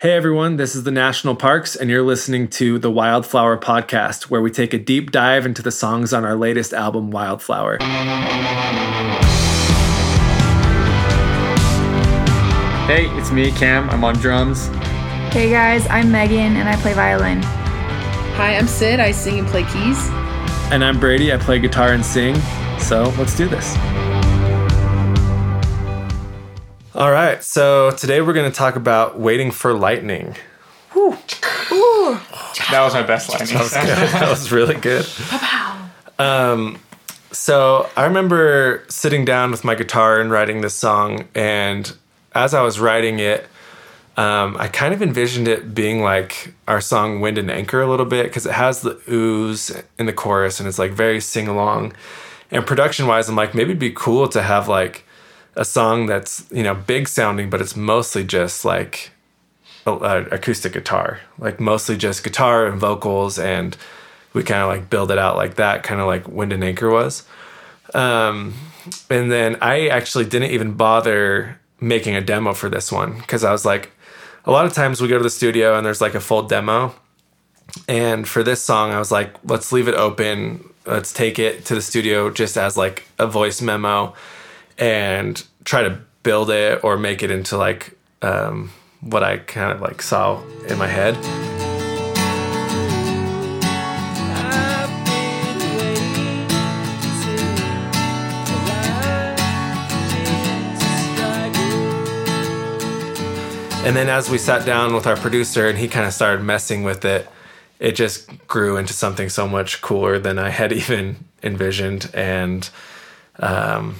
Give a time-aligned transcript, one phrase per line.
[0.00, 4.42] Hey everyone, this is the National Parks, and you're listening to the Wildflower Podcast, where
[4.42, 7.78] we take a deep dive into the songs on our latest album, Wildflower.
[12.86, 13.88] Hey, it's me, Cam.
[13.88, 14.66] I'm on drums.
[15.32, 17.42] Hey guys, I'm Megan and I play violin.
[17.42, 19.00] Hi, I'm Syd.
[19.00, 20.10] I sing and play keys.
[20.70, 22.36] And I'm Brady, I play guitar and sing.
[22.78, 23.74] So let's do this.
[26.96, 30.34] All right, so today we're going to talk about Waiting for Lightning.
[30.96, 31.14] Ooh.
[32.70, 33.46] That was my best line.
[33.46, 34.08] That was good.
[34.14, 35.06] that was really good.
[36.18, 36.78] Um,
[37.32, 41.94] so I remember sitting down with my guitar and writing this song, and
[42.34, 43.46] as I was writing it,
[44.16, 48.06] um, I kind of envisioned it being like our song "Wind and Anchor" a little
[48.06, 51.92] bit because it has the oohs in the chorus and it's like very sing along.
[52.50, 55.05] And production wise, I'm like maybe it'd be cool to have like
[55.56, 59.10] a song that's you know big sounding, but it's mostly just like
[59.86, 63.76] a, a acoustic guitar, like mostly just guitar and vocals, and
[64.32, 66.90] we kind of like build it out like that, kind of like Wind and Anchor
[66.90, 67.24] was.
[67.94, 68.54] Um,
[69.08, 73.52] and then I actually didn't even bother making a demo for this one because I
[73.52, 73.92] was like,
[74.44, 76.94] a lot of times we go to the studio and there's like a full demo.
[77.88, 80.68] And for this song, I was like, let's leave it open.
[80.86, 84.14] Let's take it to the studio just as like a voice memo
[84.78, 89.80] and try to build it or make it into like um, what I kind of
[89.80, 91.16] like saw in my head.
[103.86, 106.82] And then as we sat down with our producer and he kind of started messing
[106.82, 107.28] with it,
[107.78, 112.10] it just grew into something so much cooler than I had even envisioned.
[112.12, 112.68] And
[113.38, 113.94] um,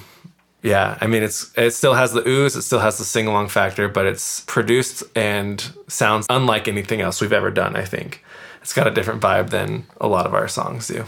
[0.63, 3.49] yeah, I mean, it's it still has the oohs, it still has the sing along
[3.49, 7.75] factor, but it's produced and sounds unlike anything else we've ever done.
[7.75, 8.23] I think
[8.61, 11.05] it's got a different vibe than a lot of our songs do.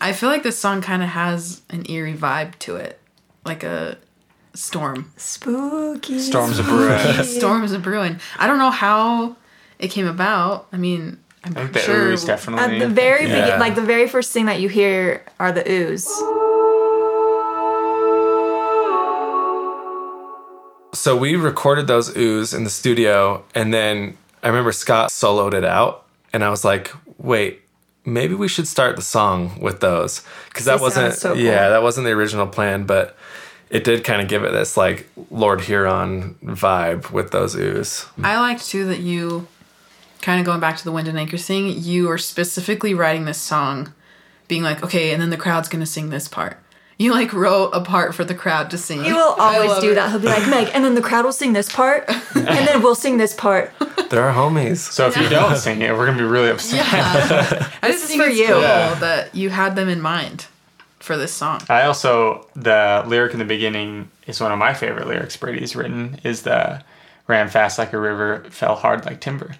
[0.00, 3.00] I feel like this song kind of has an eerie vibe to it,
[3.44, 3.98] like a
[4.54, 5.12] storm.
[5.16, 6.18] Spooky.
[6.18, 6.98] Storms of brewing.
[7.24, 8.20] Storms are brewing.
[8.38, 9.36] I don't know how
[9.78, 10.66] it came about.
[10.72, 12.12] I mean, I'm I think the sure.
[12.12, 12.76] oohs definitely.
[12.76, 13.44] At the very Yeah.
[13.44, 16.06] begin, like the very first thing that you hear are the oohs.
[20.92, 25.64] So we recorded those oohs in the studio, and then I remember Scott soloed it
[25.64, 27.62] out, and I was like, wait.
[28.04, 31.42] Maybe we should start the song with those because that wasn't so cool.
[31.42, 33.14] yeah that wasn't the original plan, but
[33.68, 38.40] it did kind of give it this like Lord Huron vibe with those oohs I
[38.40, 39.46] like too that you,
[40.22, 43.36] kind of going back to the wind and anchor thing, you are specifically writing this
[43.36, 43.92] song,
[44.46, 46.56] being like, okay, and then the crowd's gonna sing this part.
[46.98, 49.04] You like wrote a part for the crowd to sing.
[49.04, 49.94] He will always do it.
[49.94, 50.10] that.
[50.10, 52.04] He'll be like, Meg, and then the crowd will sing this part,
[52.34, 53.72] and then we'll sing this part.
[54.10, 54.78] They're our homies.
[54.78, 56.84] so if you don't sing it, we're gonna be really upset.
[56.92, 57.68] Yeah.
[57.82, 58.46] I This just is think for it's you.
[58.48, 58.94] cool Yeah.
[58.94, 60.46] that you had them in mind
[60.98, 61.60] for this song.
[61.68, 66.18] I also the lyric in the beginning is one of my favorite lyrics Brady's written.
[66.24, 66.82] Is the
[67.28, 69.54] ran fast like a river, fell hard like timber.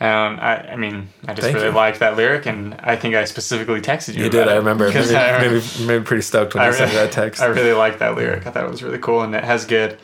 [0.00, 1.74] Um, I, I mean, I just Thank really you.
[1.74, 4.24] liked that lyric, and I think I specifically texted you.
[4.24, 4.42] You did.
[4.42, 4.58] about I it.
[4.58, 4.84] remember.
[4.88, 7.40] Maybe, 'Cause I- maybe, maybe pretty stoked when I you sent me that text.
[7.40, 8.46] I really like that lyric.
[8.46, 9.98] I thought it was really cool, and it has good,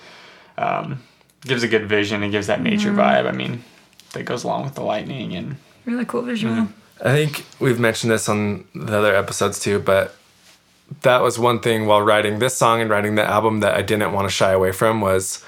[0.56, 1.02] um,
[1.42, 2.22] gives a good vision.
[2.22, 3.00] and gives that nature Mm-hmm.
[3.00, 3.26] vibe.
[3.28, 3.64] I mean,
[4.12, 6.54] that goes along with the lightning and Really cool visual.
[6.54, 6.68] Mm.
[7.04, 10.14] I think we've mentioned this on the other episodes too, but
[11.02, 14.12] that was one thing while writing this song and writing the album that I didn't
[14.12, 15.42] want to shy away from was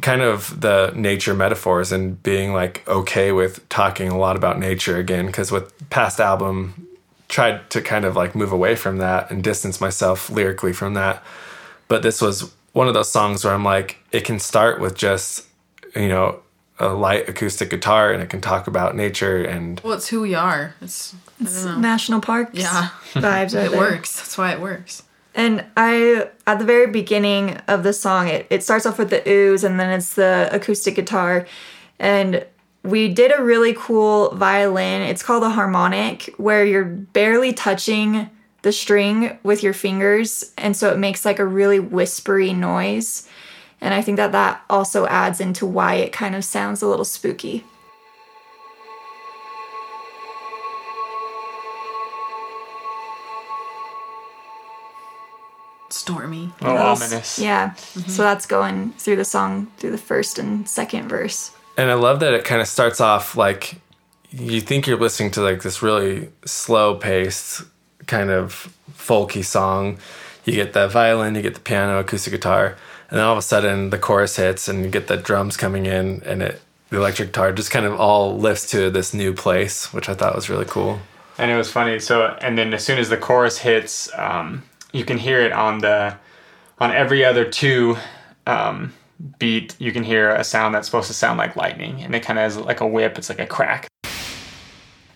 [0.00, 4.96] kind of the nature metaphors and being like okay with talking a lot about nature
[4.96, 6.86] again because with past album
[7.28, 11.22] tried to kind of like move away from that and distance myself lyrically from that
[11.88, 15.46] but this was one of those songs where I'm like it can start with just
[15.96, 16.40] you know
[16.78, 20.36] a light acoustic guitar and it can talk about nature and Well, it's who we
[20.36, 20.74] are.
[20.80, 21.80] It's, I It's don't know.
[21.80, 22.56] national parks.
[22.56, 22.90] Yeah.
[23.14, 23.76] Vibes It there.
[23.80, 24.14] works.
[24.16, 25.02] That's why it works.
[25.38, 29.20] And I, at the very beginning of the song, it, it starts off with the
[29.20, 31.46] oohs and then it's the acoustic guitar.
[32.00, 32.44] And
[32.82, 35.02] we did a really cool violin.
[35.02, 38.28] It's called a harmonic, where you're barely touching
[38.62, 40.52] the string with your fingers.
[40.58, 43.28] And so it makes like a really whispery noise.
[43.80, 47.04] And I think that that also adds into why it kind of sounds a little
[47.04, 47.64] spooky.
[56.08, 56.50] Stormy.
[56.62, 57.02] oh, Yes.
[57.02, 57.38] ominous.
[57.38, 57.74] Yeah.
[57.74, 61.50] So that's going through the song through the first and second verse.
[61.76, 63.76] And I love that it kind of starts off like
[64.30, 67.62] you think you're listening to like this really slow paced
[68.06, 69.98] kind of folky song.
[70.44, 72.76] You get the violin, you get the piano, acoustic guitar,
[73.10, 75.86] and then all of a sudden the chorus hits and you get the drums coming
[75.86, 76.60] in and it
[76.90, 80.34] the electric guitar just kind of all lifts to this new place, which I thought
[80.34, 81.00] was really cool.
[81.36, 81.98] And it was funny.
[82.00, 84.62] So, and then as soon as the chorus hits, um,
[84.92, 86.16] you can hear it on the
[86.78, 87.96] on every other two
[88.46, 88.92] um,
[89.38, 89.74] beat.
[89.78, 92.44] You can hear a sound that's supposed to sound like lightning, and it kind of
[92.44, 93.18] has like a whip.
[93.18, 93.88] It's like a crack.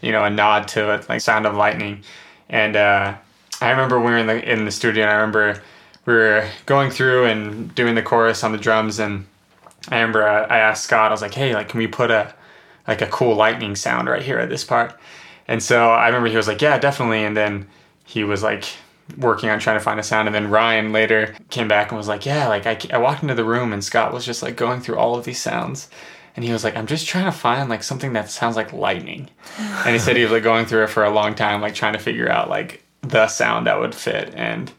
[0.01, 2.03] You know, a nod to it, like sound of lightning.
[2.49, 3.15] And uh,
[3.61, 5.05] I remember we were in the in the studio.
[5.05, 5.63] and I remember
[6.05, 9.27] we were going through and doing the chorus on the drums, and
[9.89, 11.11] I remember I, I asked Scott.
[11.11, 12.35] I was like, "Hey, like, can we put a
[12.89, 14.99] like a cool lightning sound right here at this part?"
[15.47, 17.69] And so I remember he was like, "Yeah, definitely." And then
[18.05, 18.65] he was like
[19.19, 20.29] working on trying to find a sound.
[20.29, 23.35] And then Ryan later came back and was like, "Yeah, like I, I walked into
[23.35, 25.89] the room and Scott was just like going through all of these sounds."
[26.35, 29.29] And he was like, I'm just trying to find like something that sounds like lightning.
[29.85, 31.93] And he said he was like going through it for a long time, like trying
[31.93, 34.33] to figure out like the sound that would fit.
[34.35, 34.73] And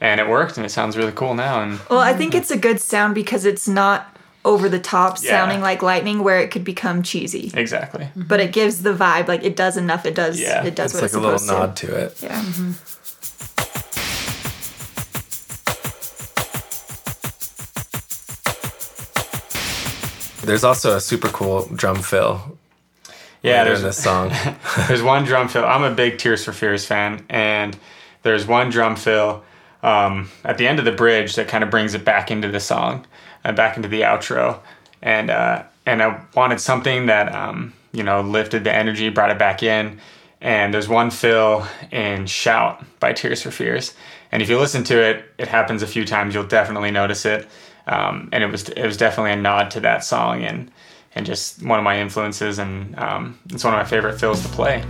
[0.00, 1.60] and it worked and it sounds really cool now.
[1.62, 5.30] And Well, I think it's a good sound because it's not over the top Yeah.
[5.30, 7.52] sounding like lightning where it could become cheesy.
[7.54, 8.08] exactly.
[8.16, 10.04] But it gives the vibe like it does enough.
[10.06, 10.64] It does Yeah.
[10.64, 11.86] it does It's what like it's a little nod to.
[11.88, 12.22] to it.
[12.22, 12.40] Yeah.
[12.42, 12.72] Mm-hmm.
[20.48, 22.58] There's also a super cool drum fill
[23.42, 24.32] Yeah, there's this song.
[24.88, 25.64] there's one drum fill.
[25.64, 27.76] I'm a big Tears for Fears fan, and
[28.22, 29.44] there's one drum fill
[29.82, 32.60] um, at the end of the bridge that kind of brings it back into the
[32.60, 33.06] song
[33.44, 34.58] and back into the outro.
[35.02, 39.38] And uh, and I wanted something that um, you know lifted the energy, brought it
[39.38, 40.00] back in.
[40.40, 43.92] And there's one fill in "Shout" by Tears for Fears,
[44.32, 46.34] and if you listen to it, it happens a few times.
[46.34, 47.46] You'll definitely notice it.
[47.88, 50.70] Um, and it was it was definitely a nod to that song and
[51.14, 54.48] and just one of my influences and um, it's one of my favorite fills to
[54.50, 54.82] play.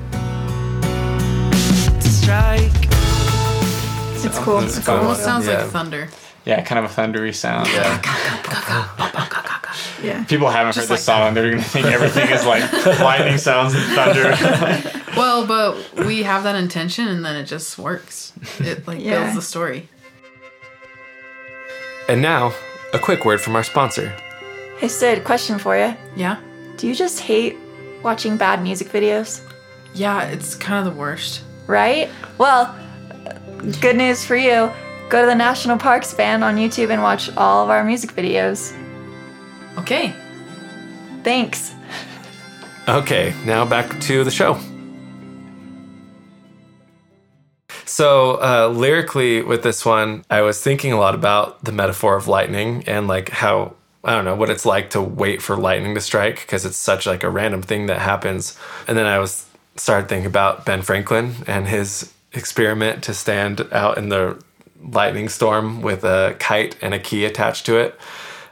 [2.01, 2.73] to strike.
[4.25, 4.59] It's cool.
[4.61, 4.97] It's It's cool.
[4.97, 5.05] cool.
[5.05, 5.63] Almost sounds Yeah.
[5.63, 6.09] like thunder.
[6.45, 7.69] Yeah, kind of a thundery sound.
[7.69, 8.01] Yeah.
[10.03, 10.25] Yeah.
[10.25, 12.63] People haven't Just heard this like song and they're gonna think everything is like
[13.01, 14.95] lightning sounds and thunder.
[15.17, 18.33] Well, but we have that intention, and then it just works.
[18.61, 19.19] It like Yeah.
[19.23, 19.89] builds the story.
[22.09, 22.53] and now,
[22.93, 24.09] a quick word from our sponsor.
[24.79, 25.95] Hey Syd, question for you.
[26.17, 26.39] Yeah,
[26.77, 27.57] Do you just hate
[28.03, 29.43] watching bad music videos?
[29.95, 31.43] yeah, it's kind of the worst.
[31.67, 32.09] Right?
[32.39, 32.75] Well,
[33.81, 34.71] good news for you.
[35.11, 38.75] Go to the National Parks Band on YouTube and watch all of our music videos.
[39.79, 40.15] Okay,
[41.25, 41.75] Thanks.
[42.89, 44.59] Okay, now back to the show.
[47.99, 52.29] So, uh, lyrically, with this one, I was thinking a lot about the metaphor of
[52.29, 53.75] lightning and like how
[54.05, 57.07] I don't know what it's like to wait for lightning to strike because it's such
[57.07, 58.57] like a random thing that happens.
[58.87, 63.99] And then I was started thinking about Ben Franklin and his experiment to stand out
[63.99, 64.41] in the
[64.81, 67.99] lightning storm with a kite and a key attached to it.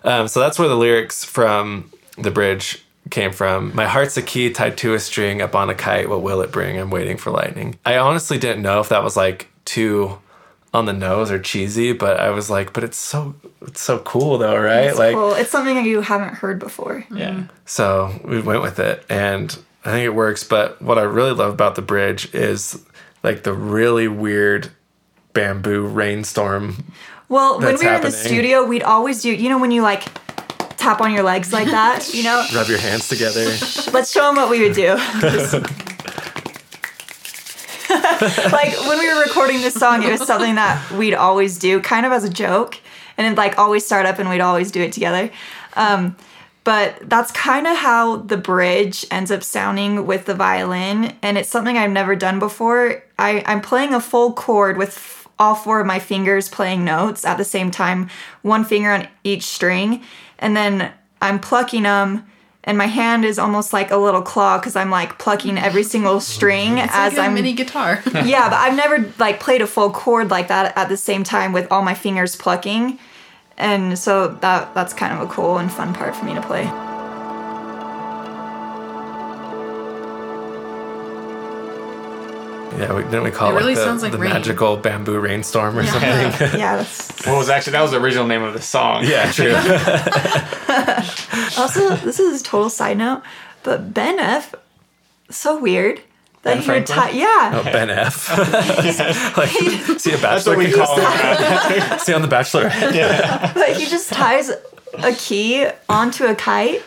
[0.02, 3.74] Um, so that's where the lyrics from the bridge came from.
[3.74, 6.08] My heart's a key tied to a string up on a kite.
[6.08, 6.78] What will it bring?
[6.78, 7.78] I'm waiting for lightning.
[7.84, 10.18] I honestly didn't know if that was like too
[10.74, 14.38] on the nose or cheesy, but I was like, but it's so it's so cool
[14.38, 14.84] though, right?
[14.84, 15.34] It's like cool.
[15.34, 17.04] It's something that you haven't heard before.
[17.10, 17.44] yeah.
[17.64, 20.44] so we went with it and I think it works.
[20.44, 22.84] But what I really love about the bridge is
[23.22, 24.70] like the really weird
[25.32, 26.84] bamboo rainstorm.
[27.28, 30.04] Well, when we were in the studio, we'd always do, you know, when you like
[30.86, 32.46] tap on your legs like that, you know?
[32.54, 33.44] Rub your hands together.
[33.92, 34.96] Let's show them what we would do.
[37.88, 42.06] Like when we were recording this song, it was something that we'd always do, kind
[42.06, 42.80] of as a joke,
[43.16, 45.30] and it'd like always start up and we'd always do it together.
[45.74, 46.16] Um,
[46.64, 51.48] but that's kind of how the bridge ends up sounding with the violin, and it's
[51.48, 53.04] something I've never done before.
[53.18, 57.24] I, I'm playing a full chord with f- all four of my fingers playing notes
[57.24, 58.08] at the same time,
[58.42, 60.02] one finger on each string,
[60.38, 62.26] and then I'm plucking them
[62.66, 66.20] and my hand is almost like a little claw because I'm like plucking every single
[66.20, 68.02] string it's as like a I'm mini guitar.
[68.12, 71.52] yeah, but I've never like played a full chord like that at the same time
[71.52, 72.98] with all my fingers plucking.
[73.56, 76.95] And so that that's kind of a cool and fun part for me to play.
[82.76, 84.32] Yeah, we, didn't we call It it, really like the, sounds like the rain.
[84.32, 86.10] magical bamboo rainstorm or something?
[86.60, 89.04] Yeah, that's What was actually that was the original name of the song.
[89.04, 89.54] yeah, true.
[91.58, 93.22] also this is a total side note,
[93.62, 94.54] but Ben F
[95.30, 96.00] so weird
[96.42, 97.52] that Ben he would tie yeah.
[97.54, 98.28] Oh, Ben F.
[99.36, 100.56] like, see a That's bachelor?
[100.56, 101.98] what we call him.
[101.98, 102.68] See on the Bachelor?
[102.92, 103.52] yeah.
[103.54, 104.50] But he just ties
[104.98, 106.82] a key onto a kite.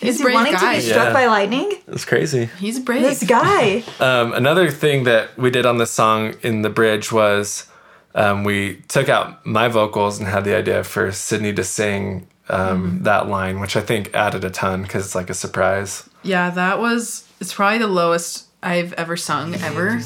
[0.00, 0.74] He's Is he brave wanting guy.
[0.74, 1.12] to be struck Yeah.
[1.12, 1.72] by lightning?
[1.88, 2.50] It's crazy.
[2.58, 3.02] He's brave.
[3.02, 3.82] This guy.
[4.00, 7.66] Um, another thing that we did on this song in the bridge was
[8.14, 13.00] um, we took out my vocals and had the idea for Sydney to sing um,
[13.02, 16.08] that line, which I think added a ton because it's like a surprise.
[16.22, 20.00] Yeah, that was it's probably the lowest I've ever sung ever.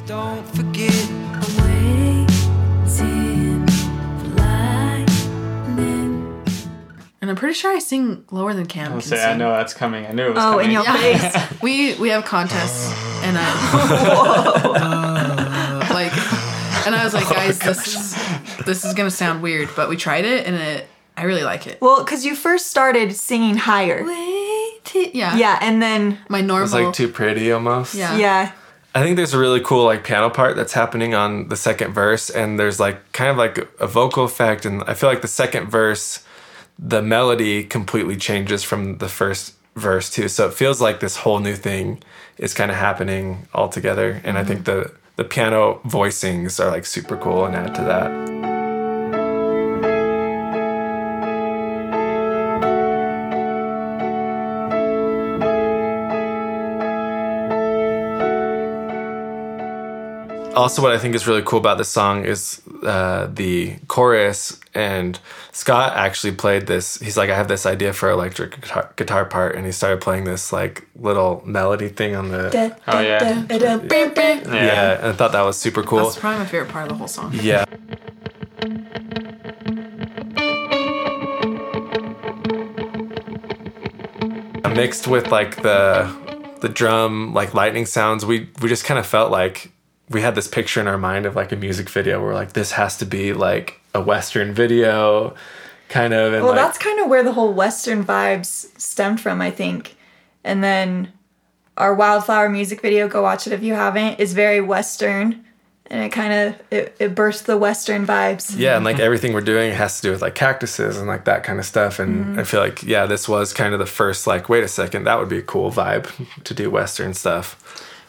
[7.31, 8.87] And I'm pretty sure I sing lower than Cam.
[8.87, 10.05] I'll can say I know that's coming.
[10.05, 10.67] I knew it was Oh, coming.
[10.67, 11.37] in your face.
[11.63, 12.91] We we have contests
[13.23, 13.47] and I
[15.95, 16.13] like
[16.89, 19.97] and I was like, oh guys, this is this is gonna sound weird, but we
[19.97, 21.81] tried it and it I really like it.
[21.81, 24.05] Well, because you first started singing higher.
[24.05, 25.37] Wait, yeah.
[25.37, 27.95] Yeah, and then My It's was like too pretty almost.
[27.95, 28.17] Yeah.
[28.17, 28.53] yeah,
[28.93, 32.29] I think there's a really cool like piano part that's happening on the second verse,
[32.29, 35.71] and there's like kind of like a vocal effect, and I feel like the second
[35.71, 36.25] verse,
[36.83, 40.29] the melody completely changes from the first verse too.
[40.29, 42.03] So it feels like this whole new thing
[42.39, 44.89] is kind of happening all together, and I think mm-hmm.
[44.89, 48.41] the the piano voicings are like super cool and add to that.
[60.61, 65.19] also what i think is really cool about this song is uh, the chorus and
[65.53, 66.99] scott actually played this.
[66.99, 70.25] He's like i have this idea for electric guitar, guitar part and he started playing
[70.25, 72.51] this like little melody thing on the
[72.87, 73.19] Oh, yeah.
[74.47, 76.05] yeah, and i thought that was super cool.
[76.05, 77.33] That's probably my favorite part of the whole song.
[77.35, 77.65] yeah.
[84.75, 86.11] Mixed with like the
[86.63, 89.70] the drum like lightning sounds we we just kind of felt like
[90.11, 92.73] we had this picture in our mind of like a music video where like this
[92.73, 95.35] has to be like a western video
[95.89, 99.41] kind of and Well, like that's kind of where the whole Western vibes stemmed from,
[99.41, 99.97] I think.
[100.45, 101.13] And then
[101.77, 105.45] our Wildflower music video, go watch it if you haven't, is very Western.
[105.87, 108.57] And it kind of it, it bursts the Western vibes.
[108.57, 111.43] yeah and like everything we're doing has to do with like cactuses and like that
[111.43, 112.39] kind of stuff and Mm-hmm.
[112.39, 115.19] i feel like yeah this was kind of the first like wait a second that
[115.19, 116.07] would be a cool vibe
[116.45, 117.57] to do western stuff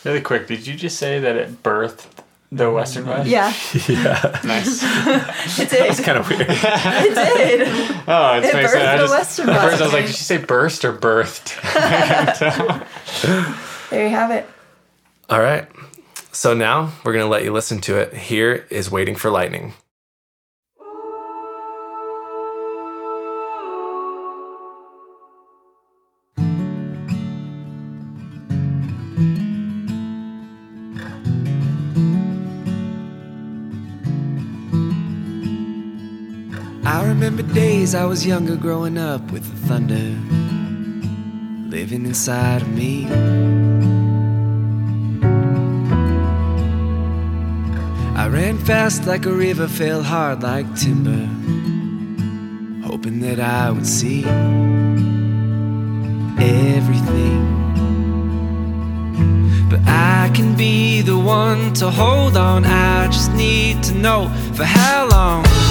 [0.03, 2.05] Really quick, did you just say that it birthed
[2.51, 3.27] the Western vibe?
[3.27, 3.53] Yeah,
[3.88, 4.81] yeah Nice.
[5.60, 5.89] it did.
[5.91, 7.67] it's kind of weird It did.
[8.08, 8.88] Oh, it's It makes birthed sense.
[8.88, 11.58] I the just, Western at first I was like, did you say burst or birthed?
[13.91, 14.46] There you have it.
[15.29, 15.67] all right
[16.31, 19.74] so now we're gonna let you listen to it here is waiting for lightning
[37.32, 40.18] remember days I was younger growing up with the thunder
[41.70, 43.08] living inside of me.
[48.18, 51.26] I ran fast like a river, fell hard like timber,
[52.86, 54.26] hoping that I would see
[56.76, 57.48] everything.
[59.70, 62.66] But I can be the one to hold on.
[62.66, 65.71] I just need to know for how long.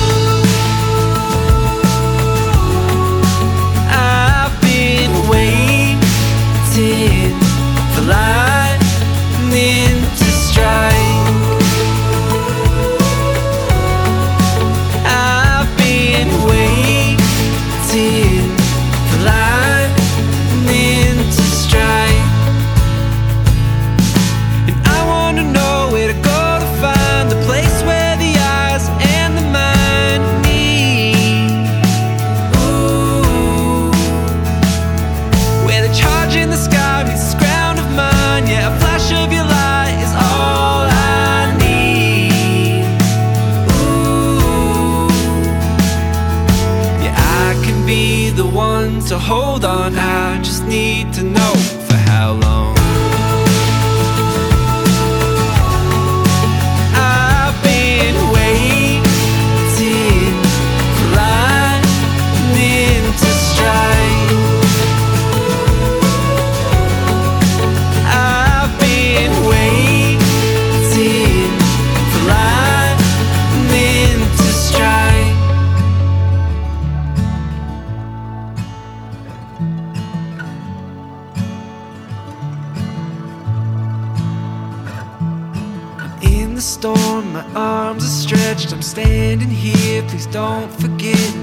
[49.31, 50.10] Hold on.
[90.31, 91.35] Don't forget.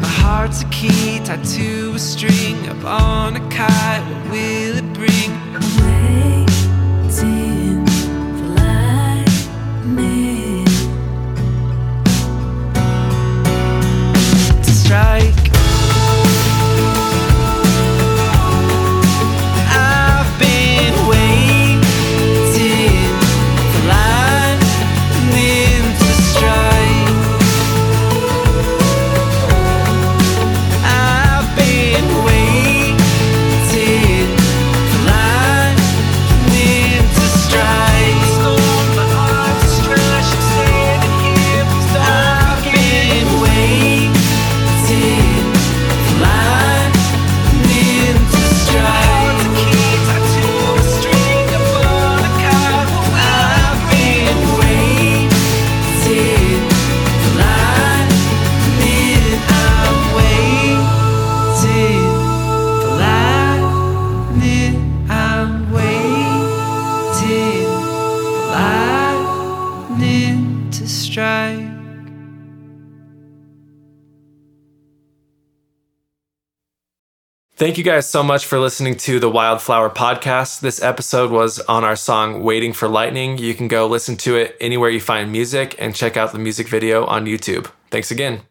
[0.00, 4.02] My heart's a key tied to a string up on a kite.
[4.10, 5.87] What will it bring?
[77.58, 80.60] Thank you guys so much for listening to the Wildflower podcast.
[80.60, 83.36] This episode was on our song Waiting for Lightning.
[83.36, 86.68] You can go listen to it anywhere you find music and check out the music
[86.68, 87.68] video on YouTube.
[87.90, 88.42] Thanks again.